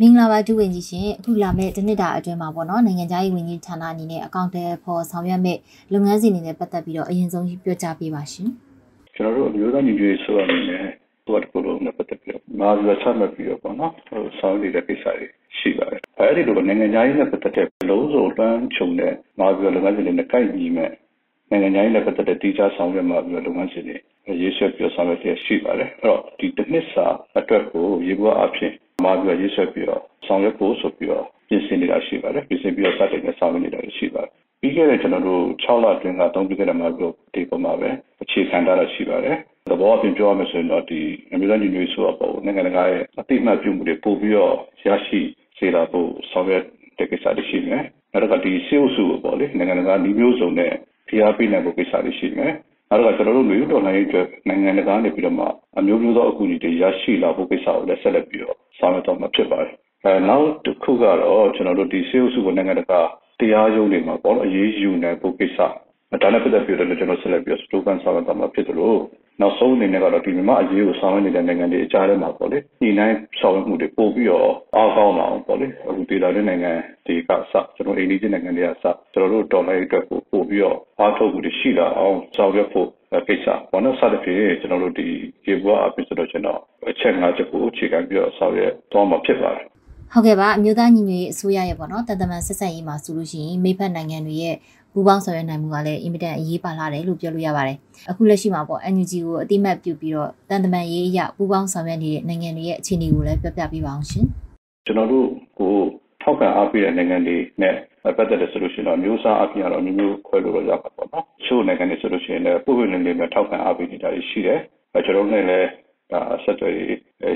[0.00, 5.58] မင်္ဂလာပါဒုဝန်ကြီးရှင်အခုလာမယ့်တနစ်တာအတွင်းမှာပေါ့နော်နိုင်ငံခြားရေးဝန်ကြီးဌာနအနေနဲ့အကောင့်တဲဖော်ဆောင်ရွက်မဲ့
[5.92, 8.48] လုပ်ငန်းစဉ်တွေနဲ့ပတ်သက်ပြီးတော့အရင်ဆုံးပြောကြားပေးပါရှင်
[9.16, 10.84] ကျွန်တော်တို့အမျိုးသားညီညွတ်ရေးဆိုရအနေနဲ့
[11.26, 15.26] ဟိုတ်ကိုလုံးနဲ့ပတ်သက်ပြီးတော့မာပြီးတော့ဆက်မှတ်ပြီးတော့ပေါ့နော်ဟိုဆောင်နေတဲ့ကိစ္စတွေ
[15.58, 20.90] ရှိပါတယ်အဲဒီလိုနိုင်ငံခြားရေးနဲ့ပတ်သက်တဲ့လုံးစုံတန်းခြုံတဲ့မာပြီးတော့လုပ်ငန်းစဉ်တွေနဲ့ကိုက်ညီမဲ့
[21.50, 23.96] နိုင်ငံခြားရေးနဲ့ပတ်သက်တဲ့တီးခြားဆောင်ရွက်မှာပြီးတော့လုပ်ငန်းစဉ်တွေ
[24.42, 27.06] ရေးဆွဲပြီးဆောင်ရွက်ရရှိပါတယ်အဲ့တော့ဒီတစ်နှစ်စာ
[27.38, 28.72] အတွက်ကိုရေပေါ်အဖြစ်
[29.04, 34.30] မာပြီးတော့ရေးဆွဲပြီးတော့ဆောင်ရွက်ဖို့ဆိုပြီးတော့ပြင်ဆင်နေတာရှိပါတယ်ပြင်ဆင်ပြီးတော့စတင်နေဆောင်ရွက်နေတာရှိပါတယ်
[34.60, 37.88] ပြီးခဲ့တဲ့ကျွန်တော်တို့6လအတွင်းကသုံးပြီးခဲ့တဲ့မှာပြီးတော့ဒီပုံမှာပဲ
[38.22, 39.36] အခြေခံထားတာရှိပါတယ်
[39.70, 41.00] သဘောအပြင်ပြောရမယ်ဆိုရင်တော့ဒီ
[41.32, 44.54] အမျိုးသားညီညွတ်ရေးဆိုတော့နိုင်ငံတကာရဲ့အတိအမှတ်ပြုမှုတွေပို့ပြီးတော့
[44.86, 45.20] ရရှိ
[45.58, 46.64] စေတာဖို့ဆောင်ရွက်
[46.98, 50.72] တဲ့ကိစ္စတွေရှိမယ်။နောက်တစ်ခါဒီစေအုပ်စုပေါ့လေနိုင်ငံတကာဒီမျိုးစုံနဲ့
[51.08, 52.52] ဖိအားပေးနိုင်ဖို့ကိစ္စတွေရှိမယ်။
[52.90, 55.46] နောက်တစ်ခါကျွန်တော်တို့မျိုးတော်လှန်ရေးအတွက်နိုင်ငံတကာနေပြီးတော့မှ
[55.78, 59.72] အမျိုးမျိုးသောအကူအညီတွေရရှိလာဖို့ကိစ္စကိုလည်းဆက်လက်ပြီးတော့ဆောင်ရွက်တော့မှာဖြစ်ပါတယ်။
[60.04, 63.00] အဲနောက်တစ်ခုကတော့ကျွန်တော်တို့ဒီစေအုပ်စုကိုနိုင်ငံတကာ
[63.40, 65.58] တရားရုံးတွေမှာပေါ့နော်အရေးယူနိုင်ဖို့ကိစ္စ
[66.22, 69.00] ဒါနဲ့ပတ်သက်ပြီးတော့ကျွန်တော်ဆက်လက်ပြီးတော့စတိုကန်ဆောင်ရွက်တော့မှာဖြစ်တယ်လို့
[69.40, 76.72] နောက်ဆုံးအနေနဲ့ကတော့ဒီမြန်မာအရေးကိုဆောင်ရွက်နေတဲ့နိုင်ငံတွေအကြားထဲမှာပေါ့လေညီနိုင်ဆောင်ရွက်မှုတွေပို့ပြီးတော့အားကောင်းလာအောင်ပေါ့လေအခုဒေသတွင်းနိုင်ငံ
[77.06, 82.88] တွေကစကျွန်တော်အိန္ဒိယနိုင်ငံတွေကစကျွန်တော်တို့ဒေါ်လာအတွက်ကိုပို့ပြီးတော့အားထုတ်မှုတွေရှိလာအောင်ဆောင်ရွက်ဖို့
[83.28, 85.08] ကိစ္စပေါ့နော်စသဖြင့်ကျွန်တော်တို့ဒီ
[85.46, 89.66] ရေဘွားအဖြစ်ဆိုတော့ကျွန်တော်အချက်၅ချက်ကိုအခြေခံပြီးတော့ဆောင်ရွက်သွားမှာဖြစ်ပါတယ်
[90.12, 94.56] ဟုတ်ကဲ့ပါအမျိုးသားညီညွတ်ရေးအစိုးရရဲ့ပေါ့နော်တန်တမန်ဆက်ဆက်ရေးမှာဆိုလို့ရှိရင်မိဖက်နိုင်ငံတွေရဲ့
[94.92, 97.76] ပူးပေါင်းဆောင်ရွက်နိုင်မှုကလည်းအင်မတန်အရေးပါလာတယ်လို့ပြောလို့ရပါတယ်
[98.10, 104.24] အခုလက်ရှိမှာပေါ့ NUG ကိုအတိမတ်ပြုပြီးတော့တန်တမန်ရေးအရပူးပေါင်းဆောင်ရွက်နေတဲ့နိုင်ငံတွေရဲ့အခြေအနေကိုလည်းပြောပြပေးပါအောင်ရှင်
[104.86, 105.26] ကျွန်တော်တို့
[105.58, 105.72] ကို
[106.22, 107.74] ထောက်ခံအားပေးတဲ့နိုင်ငံတွေနဲ့
[108.16, 114.60] ပတ်သက်တဲ့ဆိုလို့ရှိရင်တော့မျိုးစားအပြင်ကတော့မျိုးမျိုးခွဲလို့ရပါပေါ့နော်ချို့နိုင်ငံတွေဆိုလို့ရှိရင်လည်းပုံပွင့်နေနေနဲ့ထောက်ခံအားပေးနေတာရှိတယ်
[115.04, 115.68] ကျွန်တော်တို့လည်း
[116.12, 116.74] ဒါဆက်သွယ်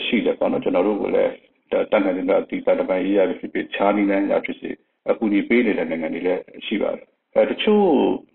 [0.06, 1.33] ရှိတယ်ပေါ့နော်ကျွန်တော်တို့ကလည်း
[1.73, 4.70] တန်ခိုင်တဲ့ဒီတတပိုင်းရေးရဖြစ်ဖြစ်ခြားနည်းလမ်းရဖြစ်စေ
[5.11, 7.84] အကူအညီပေးနေတဲ့နိုင်ငံတွေလည်းရှိပါတယ် အဲတချို့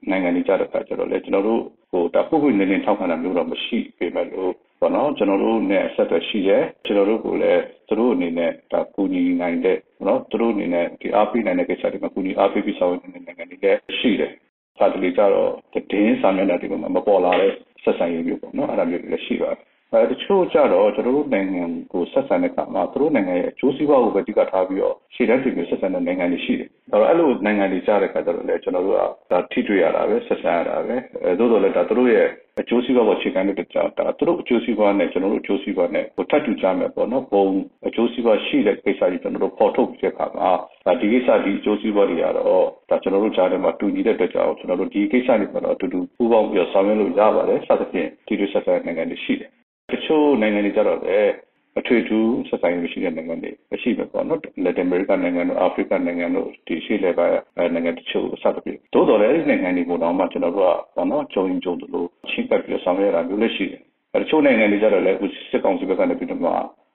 [0.09, 9.77] နိုင်ငံတွေကြတဲ့အခါကျတော့လေကျွန်တော်တို့ဟိုဒါပုဂ္ဂိုလ်နေနေထောက်ခံတာမျိုးတော့မရှိပေမဲ့လို့ပေါ့နော်ကျွန်တော်တို့နဲ့ဆက်သွယ်ရှိရဲကျွန်တော်တို့ကိုလည်းသူတို့အနေနဲ့ဒါကူညီနိုင်တဲ့
[10.07, 14.31] နော်သူတို့အနေနဲ့ဒီအားပေးနိုင်တဲ့ကိစ္စတွေမှာကူညီအားပေးပြီးဆောင်ရွက်နေတဲ့နိုင်ငံတွေလည်းရှိတယ်။
[14.79, 15.51] ဒါတလေကြတော့
[15.91, 17.51] တင်းစာမျက်နှာတွေမှာမပေါ်လာတဲ့
[17.83, 19.59] ဆက်ဆံရေးမျိုးပေါ့နော်အဲ့ဒါမျိုးတွေလည်းရှိပါတယ်
[19.93, 32.27] အဲတချို့ကြတော့ကျွန်တော်တို့နိုင်ငံကိုဆက်ဆံတဲ့အခါမှာသူတို့နိုင်ငံရဲ့အကျိုးစီးပွားကိုပဲအဓိကထားပြီးတော့ရှေ့တန်းတင်ပြီးဆက်ဆံတဲ့နိုင်ငံတွေရှိတယ်။အဲတော့အဲ့လိုနိုင်ငံတွေကြားတဲ့အခါကျတော့လေကျွန်တော်တို့ကဒါထိတွေ့ရတာပဲဆက်ဆံရတာပဲအဲသို့တော်လည်းဒါသူတို့ရဲ့
[32.59, 37.45] အကျိုးစီးပွားကိုအခြေခံတဲ့ကြောင့်ဒါသူတို့အကျိုးစီးပွားနဲ့ကျွန်တော်တို့အကျိုးစီးပွားနဲ့ဟိုထပ်တူကြမယ်ပေါ့နော်။ပုံ
[37.87, 40.49] အကျိုးစီးပွားရှိတဲ့ကိစ္စတွေကျွန်တော်တို့ပေါ်ထုတ်ပြီးတဲ့အခါမှာ
[40.85, 49.51] ဒါဒီကိစ္စဒီအကျိုးစီးပွားတွေကတော့ဒါကျွန်တော်တို့ကြားထဲမှာတူညီတဲ့အတွက်ကြောင့်ကျွန်တော်တို့ဒီကိစ္စတွေကတော့အတူတူပူးပေါင်းပြီးတော့ဆောင်ရွက်လို့ရပါတယ်။စသဖြင့်ဒီလိုဆက်ဆံနိုင်ငံတွေရှိတယ်
[49.91, 51.33] တချို့နိုင်ငံတွေကြတော့လည်း
[51.79, 57.25] အထွေထူးဆက်ဆံရေးမရှိတဲ့နိုင်ငံတွေမရှိပဲပေါ့နော်လက်တင်အမေရိကန်နိုင်ငံတို့အာဖရိကနိုင်ငံတို့ဒီရှေ့လေပါ
[57.73, 63.81] နိုင်ငံတချို့စသဖြင့်သို့တော်လည်းဒီနိုင်ငံတွေကိုတော့မှကျွန်တော်တို့ကပေါ့နော်ဂျုံဂျုံတို့ချင်းပတ်ပြီးဆောင်ရွက်ရတာမျိုးလည်းရှိတယ်
[64.13, 65.17] အဲတချို့နိုင်ငံတွေကြတော့လည်း
[65.51, 66.49] စစ်ကောင်စီဘက်ကနေပြီးတော့မှ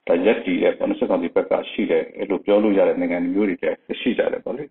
[0.07, 4.63] ဒါရက်တီရဲ့ပေါ့နော်စစ်ကောင်စီဘက်ကရှိတယ်အဲ့လိုပြောလို့ရတဲ့နိုင်ငံမျိုးတွေလည်းရှိကြတယ်ပေါ့လေ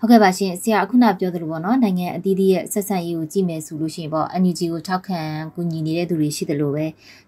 [0.00, 5.20] ဟုတ်ကဲ့ပါရှင်ဆရာအခုနပြောသလိုပေါ့နော်နိုင်ငံအသီးသီးရဲ့ဆက်ဆံရေးကိုကြည့်မယ်ဆိုလို့ရှိရင်ပေါ့ NUG ကိုထောက်ခံ
[5.54, 6.84] ကူညီနေတဲ့သူတွေရှိတယ်လို့ပဲ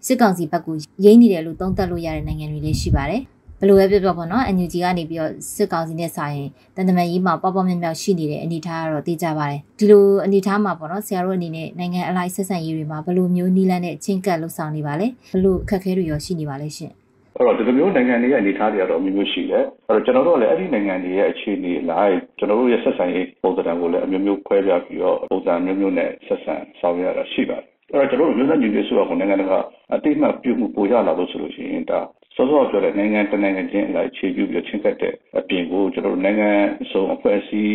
[0.06, 0.66] စစ်ကောင်စီဘက်က
[1.04, 3.22] ရင်းနေတယ်လို့သုံးသပ်လို့ရတဲ့နိုင်ငံတွေလည်းရှိပါတယ်
[3.60, 6.38] ဘလို့ပဲပြောပြောပေါ့နော် NUG ကနေပြီးတော့စစ်ကောင်စီနဲ့ဆိုင်
[6.76, 16.92] တန်တမန်ရေးမှာပေါ့ပေါ့မြောက်မြောက်ရှိနေတဲ့အနေအထားကတော့သိကြပါတယ်ဒီလိုအနေအထားမှာပေါ့နော်ဆရာတို့အနေနဲ့နိုင်ငံအလိုက်ဆက်ဆံရေးတွေမှာဘလို့မျိုးနီးလန်းနဲ့ချင်းကပ်လှုပ်ဆောင်နေပါလဲဘလို့အခက်အခဲတွေရောရှိနေပါလဲရှင်
[17.40, 29.58] အဲ့တော့ဒီလိုမျိုးနိုင်ငံတွေရဲ့အနေအထားတွေကတော့အမျိုးမျိုးရှိတယ်အဲ့တော့ကျွန်တော်တို့ကလည်းအဲ့ဒီနိုင်ငံတွေရဲ့အခြေအနေလိုက်ကျွန်တော်တို့ရဲ့ဆက်ဆံရေးပုံစံကိုလည်းအမျိုးမျိုးခွဲပြပြီးတော့ပုံစံမျိုးမျိုးနဲ့ဆက်ဆံဆောင်ရွက်ရတာရှိပါတယ်အဲ့တော့ကျွန်တော်တို့မျိုးဆက်ညီတွေဆိုတော့နိုင်ငံတကာ
[29.94, 32.00] အတိအမှတ်ပြုမှုပိုရလာလို့ဆိုလို့ရှိရင်ဒါ
[32.36, 36.50] စောစောပြောတဲ့နိုင်ငံတနိုင်ငံချင်းအလိုက်ခြေပြုပြီးချင်းကပ်တဲ့အပြင်ကိုကျွန်တော်တို့နိုင်ငံ
[36.90, 37.74] စုံအဖွဲ့အစည်း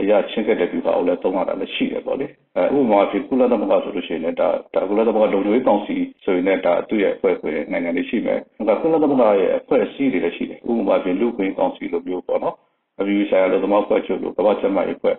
[0.00, 2.26] အရာချင်းကတဲ့ပြပါအောင်လဲသုံးရတာလည်းရှိတယ်ပေါ့လေ
[2.56, 8.38] အဲဥပမာဖြစ်ကုလသမဂ္ဂဆိုလို့ရှိရင်လည်းဒါဒါကုလသမဂ္ဂလုံခြုံရေးကောင်စီဆိုရင်လည်းဒါသူ့ရဲ့အဖွဲ့ခွဲနိုင်ငံတွေရှိမယ်
[8.68, 12.54] ဒါကုလသမဂ္ဂရဲ့အဖွဲ့အစည်းတွေလည်းရှိတယ်ဥပမာဖြစ်လူ့ခွင့်ကောင်စီလိုမျိုးပေါ့နော်
[13.00, 15.16] အပြီးဆိုင်ရာလုံသမားဖွဲ့ချုပ်လိုကမ္ဘာ့ကျန်းမာရေးအဖွဲ့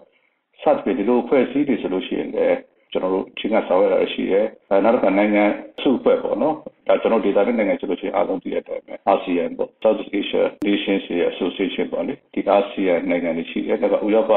[0.61, 2.57] စသဖြင့်ဒီလိုအဖွဲ့အစည်းတွေဆိုလို့ရှိရင်လည်း
[2.91, 5.43] ကျွန်တော်တို့ချင်းကဆောင်ရတာရှိတယ်အဲနောက်တစ်ခါနိုင်ငံ
[5.81, 6.55] စုဖွဲ့ပေါ့နော်
[6.87, 14.33] ဒါကျွန်တော်ဒေတာနဲ့နိုင်ငံဆိုလို့ရှိရင်အားလုံးသိတဲ့အတိုင်းပဲ ASEAN ပေါ့ South Asia Nations Association ပေါ့လေဒီ ASEAN နိုင်ငံတွေရှိတယ်ဒါကဥရောပ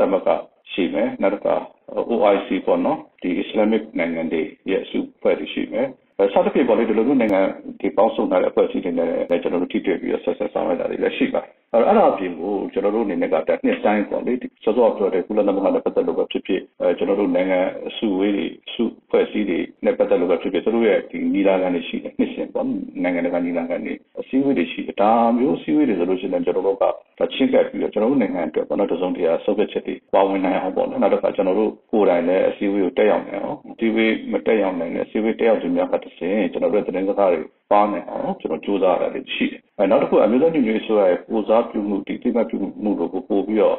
[0.00, 0.28] သမဂ္ဂ
[0.72, 1.54] ရှိမယ်နောက်တစ်ခါ
[2.12, 5.86] OIC ပေါ့နော်ဒီ Islamic နိုင်ငံတွေရဲ့အစုဖွဲ့တွေရှိမယ်
[6.34, 7.69] စသဖြင့်ပေါ့လေဒီလိုမျိုးနိုင်ငံဒီ
[8.00, 14.32] ပေါင်းစုံထားတဲ့အဖွဲ့အစည်းတွေနဲ့လည်းကျွန်တော်တို့ထိတွေ့ပြီးတော့ဆက်ဆက်ဆောင်ရွက်တာတွေလည်းရှိပါတယ်။အဲ့တော့အဲ့ဒါအပြင်ကိုကျွန်တော်တို့အနေနဲ့ကတက်နှစ်တိုင်းပေါ့လေ
[14.64, 22.66] စောစောပြောတဲ့ကုလသမဂ္ဂနဲ့ပတ်သက်လို့ပဲဖြစ်ဖြစ်အဲကျွန်တော်တို့နိုင်ငံအစုဝေးတွေစုဖွဲ့စည်းတွေနဲ့ပတ်သက်လို့ပဲဖြစ်ဖြစ်သူတို့ရဲ့ဒီညီလာခံတွေရှိတယ်နှစ်စဉ်ပေါ့
[23.02, 26.90] နိုင်ငံတကာညီလာခံတွေအစည်းအဝေးတွေရှိတယ်ဒါမျိုးအစည်းအဝေးတွေဆိုလို့ရှိရင်ကျွန်တော်တို့ကဒါ
[27.32, 37.40] ချင်းကပ်ပြီးတော့ကျွန်တော်တို့နိုင်ငံအတွက်ပေါ့နော်တစုံတရာဆုတ်ဖြတ်ချက်တွေပါဝင်နိုင်အောင်ပေါ့နော်နောက်တစ်ခါကျွန်တော်တို့ကိုယ်တိုင်လည်းအစည်းအဝေးကိုတက်ရောက်နိုင်အောင်ဒီဝေးမတက်ရောက်နိုင်တဲ့အစည်းအဝေးတက်ရောက်သူများကတည်းကကျွန်တော်တို့သတင်းစကားတွေ
[37.72, 43.76] ပါနိုင်အောင်ကျွန်တော်ကြိုးစားရတာရှိတယ်အဲနောက်တစ်ခုအမျိုးသားညီညွတ်ရေးဆိုရရဲ့ပူစားပြုမှုဒီတိမပြုမှုတို့ကိုပို့ပြီးတော့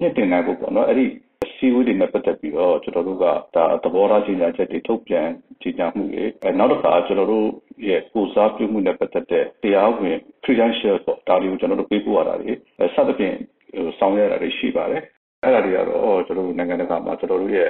[0.00, 1.06] ညှင့်တင်နိုင်ဖို့ပေါ့နော်အဲ့ဒီ
[1.44, 5.26] အစည်းအဝေးတွေနဲ့ပတ်သက်ပြီးတော့ကျွန်တော်တို့ကဒါသဘောထားကြေညာချက်တွေထုတ်ပြန်
[5.62, 7.46] ကြေညာမှုတွေအဲနောက်တစ်ခါကျွန်တော်တို့
[7.88, 12.52] ရဲ့ကိုစားပြုမှုနဲ့ပတ်သက်တဲ့တရားဝင် credential ပေါ့ဒါတွေကိုကျွန်တော်တို့ပေးပို့ရတာတွေ
[12.94, 13.36] စသဖြင့်
[13.98, 15.02] ဆောင်ရွက်ရတာတွေရှိပါတယ်
[15.44, 17.68] အဲ့ဒါတွေကတော့ကျွန်တော်တို့နိုင်ငံတကာမှာကျွန်တော်တို့ရဲ့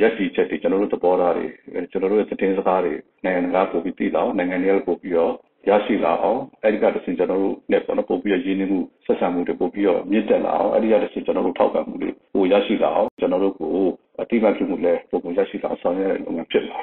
[0.00, 1.46] ရက်စီချက်တွေကျွန်တော်တို့သဘောထားတွေ
[1.90, 2.92] ကျွန်တော်တို့ရဲ့သတင်းစကားတွေ
[3.24, 5.32] နိုင်ငံတကာပို့ပြီးသိတော့နိုင်ငံတွေပို့ပြီးတော့
[5.68, 13.76] ရရှိလာအောင်အဲဒီကတည်းကကျွန်တော်တို့နဲ့ပေါ့နော်ပို့ပြီးရင်းနှီးမှုဆက်ဆံမှုတွေပို့ပြီးတော့မြင့်တက်လာအောင်အဲဒီကတည်းကကျွန်တော်တို့ထောက်ပံ့မှုတွေပိုရရှိလာအောင်ကျွန်တော်တို့ကို
[14.20, 16.78] အတိအမှတ်ပြုမှုလည်းပို့ပြီးရရှိလာအောင်ဆောင်ရွက်ရတဲ့လုပ်ငန်းဖြစ်လာ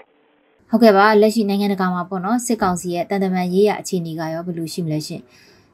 [0.69, 5.21] ဟုတ်ကဲ့ပါလက်ရှိနိုင်ငံတကာမှာပေါ့နော်စစ်ကောင်စီရဲ့တန်တမန်ရေးရအခြေအနေကရောဘယ်လိုရှိမလဲရှင်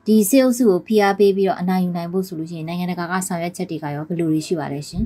[0.07, 5.03] ဒီစေအုပ်စုကိုဖိအားပေးပြီးတော့အနိုင်ယူနိုင်ဖို့ဆိုလို့ရှိရင်နိုင်ငံတကာကဆောင်ရွက်ချက်တွေကရောဘယ်လိုတွေရှိပါလဲရှင်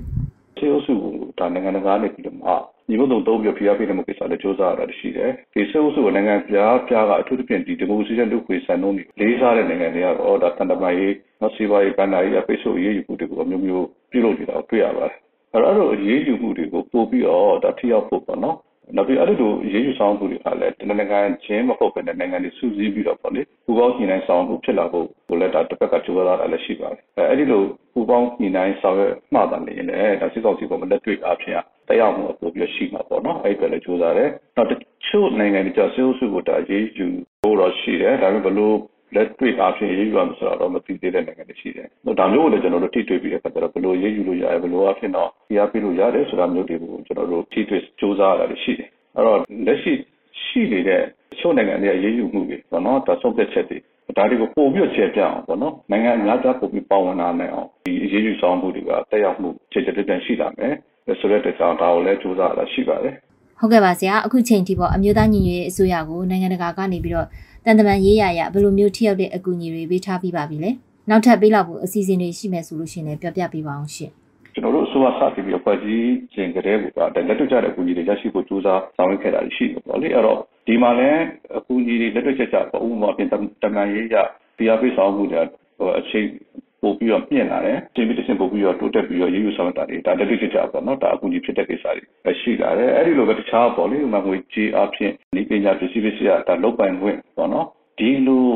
[0.58, 2.44] စေအုပ်စုကိုဒါနိုင်ငံတကာနဲ့ပြီးတော့မှ
[2.90, 15.16] ညီမတို့သုံးပြီးဖိအားပေးတဲ့မှုကိစ္စလည်းစ조사ရတာရှိတယ်ဒီစေအုပ်စုကိုနိုင်ငံပြားပြားကအထူးသဖြင့်ဒီဒီမိုကရေစီတဲ့လူခွေစံနှုန်းတွေလေးစားတဲ့နိုင်ငံတွေကတော့ဒါတန်တမာရေးနော်စီးပွားရေးကဏ္ဍရေးအပိတ်ဆို့ရေးယူမှုတွေကိုအမျိုးမျိုးပြုလုပ်နေတာတွေ့ရပါတယ်
[15.54, 18.58] အဲ့တော့အဲ့လိုရေးယူမှုတွေကိုပို့ပြီးတော့ဒါထိရောက်ဖို့ပေါ့နော်
[18.96, 27.64] နောက်ပြီးအဲ့လိုရေးယူဆောင်မှုတွေကလည်းတနင်္လာချင်းမဟုတ်ဘဲနဲ့နိုင်ငံတွေစုစည်းပြီးတော့ပေါ့လေပူပေါင်းညှိနှိုင်းဆောင်မှုဖြစ်လာဖို့ကိုလည်းဒါတစ်ဖက်ကကြိုးစားတာလည်းရှိပါတယ်အဲအဲ့ဒီလို
[27.94, 29.78] ပူပေါင်းညှိနှိုင်းဆောင်ရွက်မှသာလည်း
[30.22, 31.56] ဒါစစ်ကောင်စီကမလက်တွေ့အားဖြင့်
[31.88, 34.74] တက်ရောက်မှုပိုပြီးရှိမှာပေါ့နော်အဲ့ဒီလည်းကြိုးစားတယ်နောက်တ
[35.08, 37.08] ချို့နိုင်ငံတွေကျဆဲဆူကိုဒါရေးယူ
[37.42, 38.76] ဖို့တော့ရှိတယ်ဒါပေမဲ့ဘလို့
[39.16, 41.88] လက်တွေ့အားဖြင့်ရေးယူရမှာဆိုတော့မသိသေးတဲ့နိုင်ငံတွေရှိတယ်။
[42.20, 49.94] ဒါမျိုးကိုလည်းကျွန်တော်တို့ထိတွေ့ပြီးတဲ့အခါကျတော့ဘယ်လိုရေးယူလို့ရတယ်ဘယ်လိုအဖြစ်တော့ပြပေးလို့ရတယ်ဆိုတာမျိုးတွေကိုကျွန်တော်တို့ထိတွေ့စ조사ရတာရှိတယ်။အဲ့တော့လက်ရှိ
[50.44, 51.04] ရှိနေတဲ့
[51.40, 53.78] ချို့နိုင်ငံတွေရေးယူမှုတွေပေါ့နော်ဒါဆုံးဖြတ်ချက်တွေ
[54.18, 60.74] ဒါတွေကိုပို့ပြီးချေပြအောင်ပေါ့နော်နိုင်ငံအများကြီးပို့ပြီးပါဝင်လာနိုင်အောင်ဒီအရေးယူဆောင်မှုတွေကတက်ရောက်မှုခြေခြေတက်ရှိလာမယ်
[61.20, 63.16] ဆိုတဲ့ကြောင့်ဒါကိုလည်းစူးစမ်းလာရှိပါတယ်
[63.60, 67.28] ဟုတ်ကဲ့ပါဆရာအခုချိန်ထိပေါ့အမျိုးသားညီညွတ်ရေးအစိုးရကိုနိုင်ငံတကာကနေပြီးတော့
[67.70, 70.72] တန်တမန်ရေးရရဘယ်လိုမျိုးထိရောက်တဲ့အကူအညီတွေပေးထားပြီးပါပြီလဲ
[71.10, 74.12] နောက်ထပ်ပေးလောက်ဖို့အစီအစဉ်တွေရှိမယ်ဆိုလို့ရှိရင်လည်းပြောပြပေးပါအောင်ရှင့်
[74.54, 77.02] ကျွန်တော်တို့အစိုးရစတင်ပြီးဖွဲ့စည်းခြင်းကတည်းကလ
[77.32, 81.22] က်တွေ့ကျတဲ့အကူအညီတွေရရှိဖို့ကြိုးစားဆောင်ရွက်ခဲ့တာရှိတယ်ပေါ့လေအဲ့တော့ဒီမှာလည်း
[81.58, 83.30] အကူအညီတွေလက်တွေ့ကျကျပေါ့ဥပမာပြင်
[83.64, 84.16] တမန်ရေးရ
[84.58, 85.40] ပြရပေးဆောင်မှုတွေ
[86.00, 86.26] အချိန်
[86.83, 91.85] ပို့ပြီးတော့မြင့်လာတယ်တင်ပြီးတစ်ဆင့်ပို့ပြီးတော့တိုးတက်ပြီးတော့ရေးယူဆောင်တာတွေဒါလက်တွေ့ကျကျပေါ့နော်ဒါအကူအညီဖြစ်တဲ့ကိစ္စ
[92.25, 97.67] တွေရှိလာတယ်အဲ့ဒီလိုပဲတခြားပေါ့လေဥပမာငွေကြေးအဖြစ်ဒီပညာပစ္စည်းပစ္စည်းကဒါလုတ်ပိုင်ခွင့်ပေါ့နော်
[97.99, 98.47] ဒီလို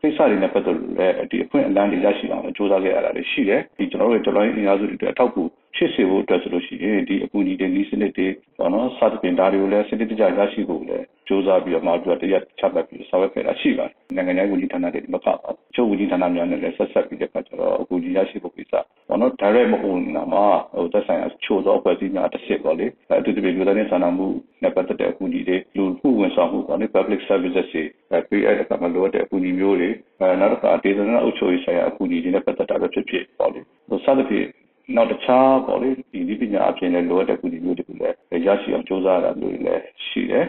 [0.00, 5.42] ကိစ္စတွေနဲ့ပတ်သက်လို့လည်းဒီအခွင့်အလမ်းတွေရရှိအောင်စ조사ခဲ့ရတာတွေရှိတယ်ဒီကျွန်တော်တို့ကျွန်တော်အင်အားစုတွေအတွက်အထောက်အကူ
[5.76, 8.26] ဖြစ်စေဖို့အတွက်ဆိုလို့ရှိရင်ဒီအကူအညီတွေဤစနစ်တွေ
[8.58, 18.73] ပေါ့နော်စသဖြင့်ဒါတွေကိုလည်းစနစ်တကျရရှိဖို့လည်းစ조사ပြီးတော့မှပြီးတော့တရားချမှတ်ပြီးဆောင်ရွက်ခဲ့တာရှိပါတယ်နိုင်ငံခြားဝန်ကြီးဌာနတွေမကပါဘူး ချုပ်ဝန်ကြီးဌာနများနဲ့လည်းဆက်ဆက်ပြီးတဲ့အခါကျတော့အကူအညီရရှိဖို့ကိစ္စ
[19.07, 20.45] ပေါ့နော် direct မဟုတ်နာမှာ
[20.75, 22.85] ဟိုသက်ဆိုင်ရာချို့သောအဖွဲ့အစည်းများတစ်စစ်ပေါ့လေ
[23.19, 24.27] အထူးသဖြင့်လူသားချင်းစာနာမှု
[24.63, 29.89] နဲ့ပတ်သက်တဲ့အကူအညီတွေလူမှုဝန်ဆောင်မှုပေါ့လေ public services တွေပေးအပ်တဲ့အခါမှာလိုအပ်တဲ့အကူအညီမျိုးတွေ
[30.19, 34.47] အဲနောက်တစ်ခါဒေသနာအုပ်ချုပ်ရေးဆိုင်ရာအကူအညီတွေနဲ့ပတ်သက်တာပဲဖြစ်ဖြစ်ပေါ့လေဟိုစသဖြင့်
[34.95, 40.45] နောက်တခြားပေါ့လေဒီဒီပညာအပြင်လည်းလိုအပ်တဲ့ကူညီမျိုးတွေကိုလည်းရရှိအောင်စူးစမ်းရတာမျိုးတွေလည်းရှိတယ်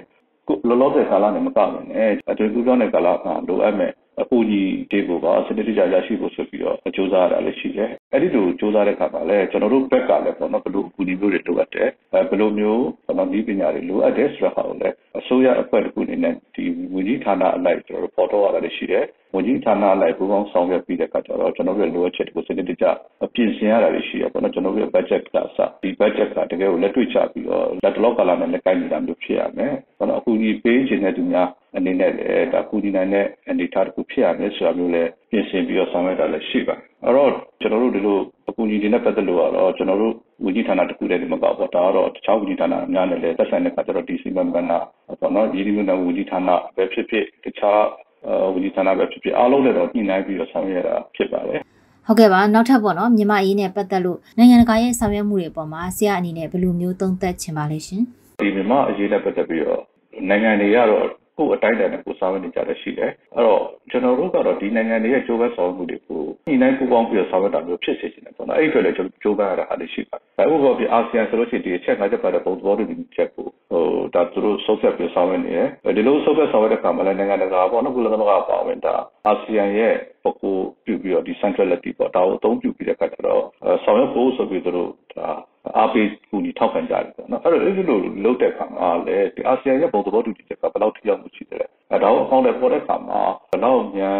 [0.48, 16.64] ကိုလောလောဆယ်ကာလနဲ့မကဘဲနဲ့အတူတူကြောင်းတဲ့ကာလမှာလိုအပ်မဲ့ အပူကြီးတွေကိုပါစနစ်တကျရရှိဖို့ဆိုပြီးတော့စူးစမ်းရတာလည်းရှိတယ်။အဲ့ဒီလိုစူးစမ်းတဲ့အခါမှာလည်းကျွန်တော်တို့ဘက်ကလည်းပေါ့နော်ဘယ်လိုအကူအညီမျိုးတွေလိုအပ်တယ်။ဘယ်လိုမျိုးပေါ့နော်ဒီပညာတွေလိုအပ်တယ်ဆိုတာကိုလည်းအစိုးရအဖွဲ့တစ်ခုအနေနဲ့ဒီ
[16.94, 19.04] ဝန်ကြီးဌာနအလိုက်ကျွန်တော်တို့ပေါ်တော့ရတာလည်းရှိတယ်။
[19.34, 22.86] ဝန်ကြီးဌာနအလိုက်ပူးပေါင်းဆောင်ရွက်ပြီးတဲ့အခါကျတော့ကျွန်တော်တို့လိုအပ်ချက်တွေကိုစနစ်တကျ
[23.34, 44.78] ပြင်ဆင်ရတာလည်းရှိရပေါ့နော်ကျွန်တော်တို့ရဲ့ budget ကစဒီ budget ကတကယ်ကိုလက်တွေ့ချပြီးတော့လက်တလောကာလနဲ့လက်ကိုင်းနေတာမျိုးဖြစ်ရမယ်။ပေါ့နော်အကူအညီပေးခြင်းတဲ့သူများအနေနဲ့လည်းဒါကူညီနိုင်တဲ့အနေအထားတစ်ခုဖြစ်ရမယ်ဆိုတာမျိုးလည်းပြင်ဆင်ပြီးတော့ဆောင်ရွက်တာလည်းရှိပါတယ်။အဲ့တော့ကျွန်တော်တို့ဒီလိုအကူအညီတွေနဲ့ပတ်သက်လို့ကတော့ကျွန်တော်တို့ဝန်ကြီးဌာနတစ်ခုတည်းမကဘူးဒါကတော့တခြားဝန်ကြီးဌာနများနဲ့လည်းသက်ဆိုင်တဲ့အခါကျတော့ဒီစီမံဘဏ္ဍာ
[45.20, 47.80] ပေါ့နော်ရည်ရည်မြင့်တဲ့ဝန်ကြီးဌာနပဲဖြစ်ဖြစ်တခြား
[48.52, 51.60] ဝန်ကြီးဌာနပဲဖြစ်ဖြစ်အားလုံးလည်းတော့ညှိနှိုင်းပြီးတော့ဆောင်ရွက်ရတာဖြစ်ပါတယ်။
[52.06, 58.02] ဟုတ်ကဲ့ပါနောက်ထပ်ပေါ့နော်မြန်မာအရေးနဲ့ပတ်သက်လို့နိုင်ငံတကာရဲ့ဆောင်ရွက်မှုတွေအပေါ်မှာဆရာအနေနဲ့ဘယ်လိုမျိုးသုံးသပ်ချင်ပါလဲရှင်။
[58.42, 59.82] ဒီမြန်မာအရေးနဲ့ပတ်သက်ပြီးတော့
[60.28, 61.06] နိုင်ငံတွေကတော့
[61.42, 73.84] ကိုယ်အတိုင်းအတာနဲ့ကိုယ်ဆောင်ရွက်နေကြတာရှိတယ်။အဲ့တော့ကျွန်တော်တို့ကတော့ဒီနိုင်ငံတွေရဲ့ကြိုးပမ်းဆောင်မှုတွေကိုညှိနှိုင်းပူးပေါင်းပြီးတော့ဆောင်ရွက်တာမျိုးဖြစ်စေချင်တယ်ပေါ့နော်။အဲ့ဒီအတွက်လည်းကျွန်တော်ကြိုးပမ်းရတာဟာလည်းရှိပါတယ်။ဥပမာပြအာဆီယံဆိုလို့ရှိရင်ဒီအချက်၅ချက်ပါတဲ့ပုံသဘောတူညီချက်ကိုဟို
[74.14, 78.94] ဒါသူတို့ဆုတ်ဆက်ပြီးဆောင်ရွက်နေတယ်။ဒီလိုဆုတ်ဆက်ဆောင်ရွက်တဲ့အခါမှာလည်းနိုင်ငံတကာပေါ့နော်ကုလသမဂ္ဂပါဝင်တာ
[79.26, 79.94] အာဆီယံရဲ့
[80.24, 80.50] ပကူ
[80.84, 83.42] ပြုပြီးတော့ဒီ centrality ပေါ့ဒါကိုအသုံးပြုပြီးတဲ့အခါကျတော့
[83.84, 85.31] ဆောင်ရွက်ဖို့ဆိုပြီးသူတို့ဒါအား
[86.52, 94.18] ပေးကူညီထောက်ခံကြတယ်ပေါ့နော်အဲ့တော့အဲ့ဒီလိုလုပ်တဲ့အခါမှာလည်းဒီအာဆီယံရဲ့ပုံသဘောတူညီချက်ကဘယ်လောက်ထိရောက်မှုရှိတယ်လဲအဲဒါကိုအကောင့်တွေပေါ်တဲ့အခါမှာဘယ်လောက်မြန်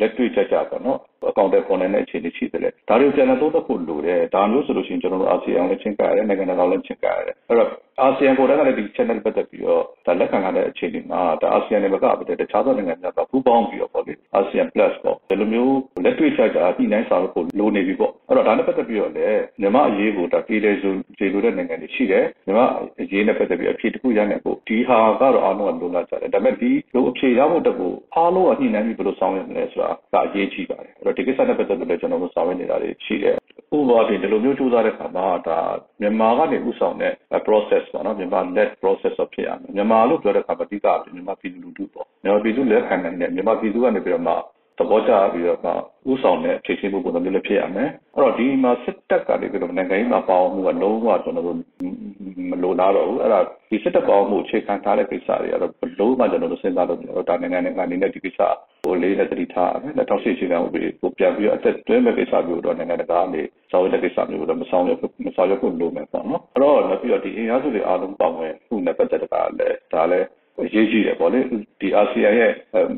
[0.00, 0.98] လက်တွေ့ကြကြပေါ့နော်
[1.30, 15.03] အကောင့်တွေပေါ်နေတဲ့အခြေအနေရှိတယ်လေဒါတွေကိုပြန်လည်သုံးသပ်ဖို့လိုတယ်ဒါမျိုးဆိုလို့ရှိရင်ကျွန်တော်တို့အာဆီယံလည်းချင်းကရတယ်နိုင်ငံတကာလည်းချင်းကရတယ်အဲ့တော့အာဆီယံကိုယ်တိုင်ကလည်းဒီ channel ပတ်သက်ပြီးတော့ဒါလက်ခံရတဲ့အခြေအနေမှာဒါအာဆီယံနဲ့မကပဲတခြားသောနိုင်ငံတွေကပူးပေါင်းပြီးတော့ပေါ့လေအာဆီယံ plus ပေါ့
[15.34, 22.66] ဒီလိုမျိုးလက်တွေ့ကြကြညှိနှိုင်းဆောင်ရွက်ဖို့လိုနေပြီပေါ့အဲ့တော့ဒါနဲ့ပတ်သက်ပြီးတော့လည်းမြန်မာအရေးကိုဒါပြည်လေစုခြေလိုတဲ့နိုင်ငံတွေရှိတယ်မြန်မာ
[23.00, 33.36] အရေးနဲ့ပတ်သက်ပြီးအဖြေတစ်ခုရနိုင်ဖို့ဒီဟာကတော့အားလုံးကလိုလားကြတယ်ဒါပေမဲ့ဒီလိုအဖြေရဖို့တက်ဖို့အားလုံးကညှိနှိုင်းပြီးဘယ်လိုဆောင်ရွက်မလဲဆိုတာဒါအရေးကြီးပါတယ်အဲ့တော့ဒီကိစ္စနဲ့ပတ်သက်ပြီးလည်းကျွန်တော်တို့ဆောင်ရွက်နေတာတွေရှိတယ်
[33.76, 35.58] ဥပမာပြင်ဒီလိုမျိုးကြိုးစားတဲ့အခါမှာဒါ
[36.00, 37.12] မြန်မာကနေဥဆောင်တဲ့
[37.46, 44.34] process ပေါ့နော်မြန်မာ led process of ဖြစ်ရမယ်မြန်မာလို့ပြောတဲ့အခါမှာအဓိကမြန်မာပြည်သူလူထုပေါ့မြန်မာပြည်သူလက်ခံနိုင်တဲ့မြန်မာပြည်သူကနေပြီးတော့မှ
[44.78, 45.70] သဘောကျပြီးတော့မှ
[46.10, 51.58] ဥဆောင်တဲ့ဖြည့်ရှင်းမှုပုံစံမျိုးလည်းဖြစ်ရမယ်အဲ့တော့ဒီမှာစစ်တပ်ကနေပြီးတော့နိုင်ငံရေးမှာပေါအောင်မှုကလုံးဝကျွန်တော်တို့
[52.50, 53.40] မလိုလားတော့ဘူးအဲ့ဒါ
[53.70, 58.40] ဒီစစ်တပ်ပေါအောင်မှုအခြေခံထားတဲ့ကိစ္စတွေကတော့ဘလုံးမှကျွန်တော်တို့စဉ်းစားလို့မရတော့ဒါနိုင်ငံနဲ့အနေနဲ့ဒီကိစ္စ
[58.84, 70.26] ဟိုလေးနဲ့တတိထားရမယ်လက်ထောက်ရှိရှိကံဥပဒေကိုပြန်ပြီးအသက်သွင်းမဲ့ကိစ္စမျိုးတော့နိုင်ငံတကာကနေဆောင်ရွက်တဲ့ကိစ္စမျိုးတော့မဆောင်ရွက်မဆောင်ရွက်ဖို့လိုမယ်ပေါ့နော်အဲ့တော့နောက်ပြီးတော့ဒီအင်အားစုတွေအားလုံးပေါင်းမယ်ခုနဲ့ပတ်သက်တာလည်းဒါလည်း
[70.62, 71.40] အရေးကြီးတယ်ပေါ့လေ
[71.80, 72.52] ဒီအာဆီယံရဲ့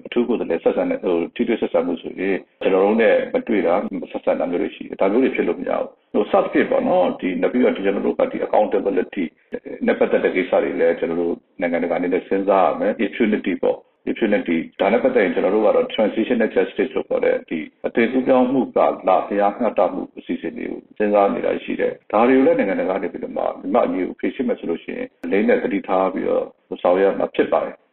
[0.06, 3.74] အထူးကိုယ်စားလှယ်ဆက်ဆံတဲ့ဟိုထိတွေ့ဆက်ဆံမှုဆိုရင်ကျွန်တော်တို့နဲ့မတွေ့တာ
[4.12, 9.24] ဆက်ဆံတာမျိုးတွေရှိတယ်ဒါမျိုးတွေဖြစ်လို့မရဘူးဟို sub ဖြစ်ပေါ့နော်ဒီနောက်ပြီးတော့ကျွန်တော်တို့ကဒီ accountability
[9.86, 13.78] နဲ့ပတ်သက်တဲ့ကိစ္စတွေလည်းကျွန်တော်တို့နိုင်ငံတကာအနေနဲ့စဉ်းစားရမယ် impunity ပေါ့
[14.16, 26.44] impunity ဒါနဲ့ပတ်သက်ရင်ကျွန်တော်တို့ကတော့ transitional justice လို့ခေါ်တဲ့ဒီအသေးကူးပြောင်းမှုကလာတရားမျှတမှုအစီအစဉ်တွေကိုစဉ်းစားနေတာရှိတယ်ဒါတွေကိုလည်းနိုင်ငံတကာကနေပြီးတော့မှဒီမှာအရေးကိုဖြေရှင်းမယ်ဆိုလို့ရှိရင်အလေးနဲ့တတိထားပြီးတော့
[26.82, 27.76] ဆောင်ရွက်မှာဖြစ်ပါတယ်